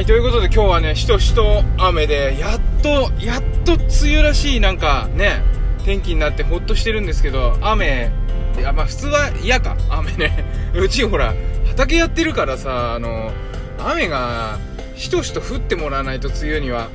[0.00, 5.42] はいということで今日はねしとしと雨でやっとやっと梅雨らしいなんかね
[5.84, 8.10] 天気になってほっとしてるんですけど雨
[8.58, 10.46] いやまあ普通は嫌か雨ね。
[10.74, 11.34] うちほら
[11.68, 13.30] 畑やってるからさあの
[13.78, 14.58] 雨が
[14.96, 16.88] しとしと降ってもらわないと梅雨には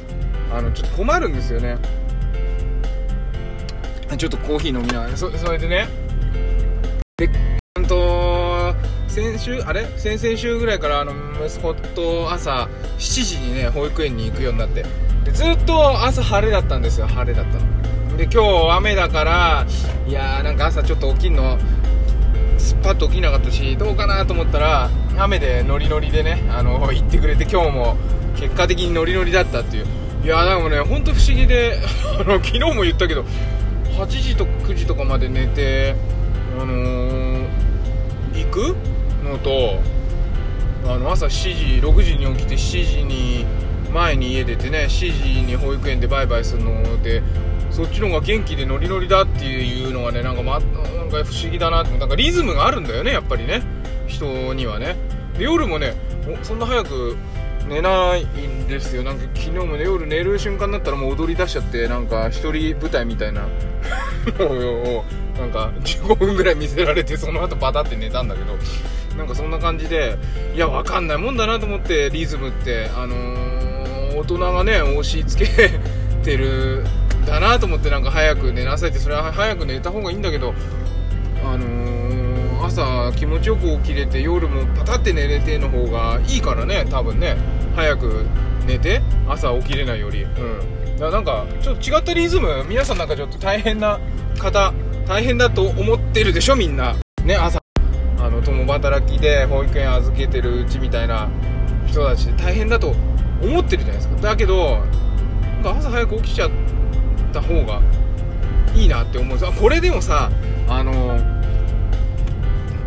[0.51, 1.77] あのちょっと困るんですよね。
[4.17, 5.87] ちょっとコーヒー飲みながらそそれでね。
[7.17, 7.29] で
[9.15, 9.85] 先週あれ？
[9.97, 11.13] 先々週ぐらいからあの
[11.45, 12.67] 息子と朝
[12.97, 14.83] 7時にね保育園に行くようになって。
[15.23, 18.17] でずっと朝晴れだったんですよ晴れだったの。
[18.17, 19.65] で今日雨だから
[20.05, 21.57] いやーなんか朝ちょっと起きんの
[22.57, 27.95] スパッと起きなかったしどうかなと思ったら雨でノリノリでねあの行ってくれて今日も
[28.35, 29.85] 結果的にノリノリだったっていう。
[30.25, 31.77] いやでもね本当不思議で
[32.19, 33.23] あの昨日も言ったけど
[33.97, 35.95] 8時と9時とかまで寝て
[36.59, 37.45] あのー、
[38.33, 38.75] 行く？
[39.25, 39.79] のと
[40.85, 41.29] あの朝7
[41.81, 43.45] 時6時に起きて7時に
[43.93, 47.23] 前に家出てね7時に保育園でバイバイするので
[47.71, 53.61] そっちの方が元気でノリノリだっていうのがねなんか,、ま、なんか不思議だなってなんかリズムがあるんだよねやっぱりね。
[54.07, 54.95] 人にはね。
[55.37, 55.93] で夜もね
[56.43, 57.17] そんな早く
[57.67, 59.03] 寝ないんですよ。
[59.03, 63.47] なんか昨日もね夜寝る瞬間になったらもう踊り出しちゃってなんか一人舞台みたいな。
[64.39, 65.05] のを
[65.37, 68.55] なんか15分ぐらい見せられてその後バタって寝たんだけど。
[69.17, 70.17] なんかそんな感じで
[70.53, 75.69] いやわかんないもんだなと思ってリズムってあのー、大人がね押し付け
[76.23, 76.83] てる
[77.25, 80.53] だなと思ってなんか早く寝なさいってそれは早く寝た方がいいんだけど
[81.43, 87.37] あのー、朝気持ちよく起きれて夜もパタって寝れての方がいいからね多分ね。
[87.75, 88.25] 早く
[88.65, 90.23] 寝て朝起きれないより。
[90.23, 90.97] うん。
[90.97, 92.63] だなんかちょっと違ったリズム。
[92.67, 93.99] 皆さんなんかちょっと大変な
[94.39, 94.73] 方
[95.07, 96.95] 大変だと思ってるでしょみんな。
[97.23, 97.59] ね朝。
[98.19, 101.29] あの共働きで保育園預けてるうちみたいな
[101.85, 102.95] 人たち大変だと
[103.41, 104.21] 思ってるじゃないですか。
[104.21, 104.79] だけど
[105.63, 106.51] 朝早く起きちゃっ
[107.33, 107.81] た方が
[108.75, 110.29] いいなって思うんですこれでもさ
[110.67, 111.17] あの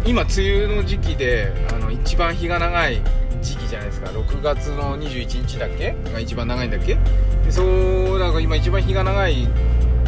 [0.04, 3.02] 今梅雨の時期であの一番日が長い
[3.40, 4.10] 時期じゃないですか。
[4.10, 5.94] 6月の21日だっけ？
[6.12, 6.96] が一番長いんだっけ？
[7.44, 9.48] でそうだから今一番日が長い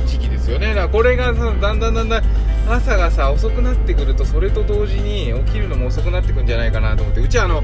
[0.06, 0.68] 時期ですよね。
[0.68, 2.24] だからこれがさだんだんだんだん
[2.68, 7.20] 朝がさ遅くなってくるとそれと同時に起きるのも遅くなってくんじゃないかなと思って。
[7.20, 7.62] うちはあの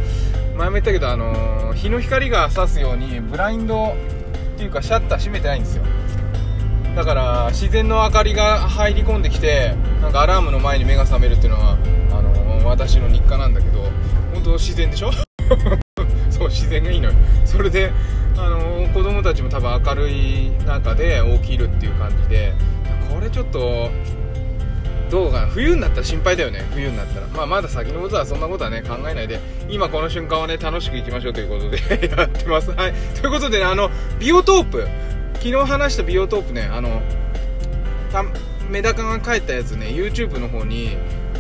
[0.56, 5.84] 前も言ったけどあの日の光が差すようにブラインドっていうかシャッター閉めてないんですよ。
[6.94, 11.76] だから自然の明かりが入り込んできてなんかアラームの前に目が覚めるっていうのは
[12.10, 13.82] あの私の日課なんだけど
[14.32, 15.10] 本当自然でしょ？
[16.30, 17.14] そう自然がいいのよ。
[17.44, 17.90] それで
[18.36, 22.52] あの子供たちも多分明るい中で起きるっていう感じで
[23.10, 23.90] これちょっと
[25.10, 25.46] どうかな。
[25.46, 26.64] 冬になったら心配だよね。
[26.72, 31.78] 冬になったら、まあ、まだ先のことはそんなことはね考えないで今この瞬間はね楽しくいきましょうということで
[32.16, 32.70] やってます。
[32.72, 32.92] はい。
[33.20, 34.86] ということでねあのビオトープ。
[35.36, 37.02] 昨日話したビオトープねあの
[38.68, 40.96] メダカが帰ったやつね YouTube の方に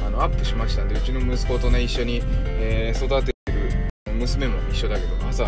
[0.06, 2.22] あのアップしましたんでうちの息子とね一緒に、
[2.60, 3.35] えー、育て
[4.26, 5.44] 娘も一緒だけど朝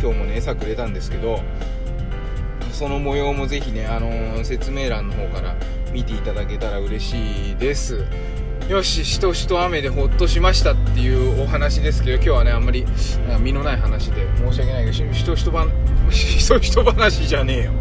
[0.00, 1.40] 今日もね餌くれたんですけど
[2.72, 5.54] その模様もぜひね、あのー、説明欄の方から
[5.92, 8.04] 見ていただけたら嬉しいです。
[8.68, 12.86] よししとしと雨でほっとしましたっていうお話ですけど今日はねあんまり
[13.40, 15.66] 身のない話で申し訳ないけどしとしとば
[16.10, 17.72] しとしと話じゃねえよ。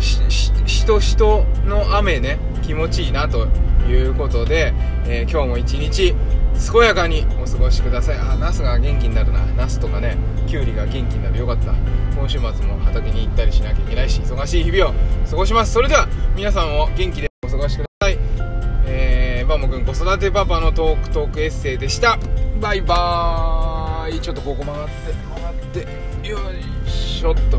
[0.00, 3.48] しとしとの雨ね気持ちいいなと
[3.88, 4.72] いうことで、
[5.06, 6.14] えー、今日も一日
[6.60, 8.18] 健やかにお過ごしください。
[8.18, 9.40] あナスが元気になるな。
[9.56, 10.16] ナスとかね
[10.46, 11.38] キュウリが元気になる。
[11.38, 11.72] よかった。
[12.14, 14.94] 今週末も畑に行ったりしなきゃいけないし忙しい日々を
[15.28, 15.72] 過ごします。
[15.72, 16.06] それでは
[16.36, 18.18] 皆さんも元気でお過ごしください。
[18.86, 22.18] えー、バモくん子育てパパのトークトークエッセイでした。
[22.60, 24.20] バイバーイ。
[24.20, 26.28] ちょっとここ曲がって曲がって。
[26.28, 26.38] よ
[26.84, 27.58] いしょっと。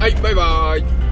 [0.00, 1.03] はいバイバーイ。